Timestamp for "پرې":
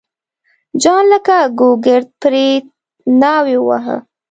2.21-2.47